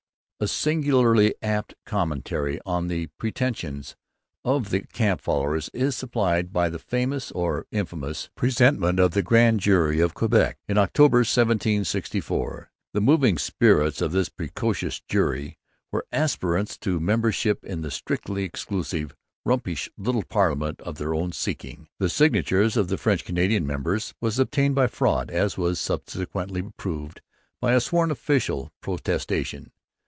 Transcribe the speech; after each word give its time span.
A 0.43 0.47
singularly 0.47 1.35
apt 1.43 1.75
commentary 1.85 2.59
on 2.65 2.87
the 2.87 3.05
pretensions 3.19 3.95
of 4.43 4.71
the 4.71 4.81
camp 4.81 5.21
followers 5.21 5.69
is 5.71 5.95
supplied 5.95 6.51
by 6.51 6.67
the 6.67 6.79
famous, 6.79 7.31
or 7.33 7.67
infamous, 7.71 8.31
'Presentment 8.35 8.99
of 8.99 9.11
the 9.11 9.21
Grand 9.21 9.59
Jury 9.59 9.99
of 9.99 10.15
Quebec' 10.15 10.57
in 10.67 10.79
October 10.79 11.17
1764. 11.19 12.71
The 12.91 13.01
moving 13.01 13.37
spirits 13.37 14.01
of 14.01 14.13
this 14.13 14.29
precious 14.29 14.99
jury 15.07 15.59
were 15.91 16.07
aspirants 16.11 16.75
to 16.79 16.99
membership 16.99 17.63
in 17.63 17.81
the 17.81 17.91
strictly 17.91 18.41
exclusive, 18.43 19.15
rumpish 19.45 19.91
little 19.95 20.23
parliament 20.23 20.81
of 20.81 20.97
their 20.97 21.13
own 21.13 21.33
seeking. 21.33 21.87
The 21.99 22.09
signatures 22.09 22.75
of 22.75 22.87
the 22.87 22.97
French 22.97 23.25
Canadian 23.25 23.67
members 23.67 24.15
were 24.19 24.31
obtained 24.39 24.73
by 24.73 24.87
fraud, 24.87 25.29
as 25.29 25.55
was 25.55 25.79
subsequently 25.79 26.63
proved 26.77 27.21
by 27.61 27.73
a 27.73 27.79
sworn 27.79 28.09
official 28.09 28.71
protestation. 28.81 29.71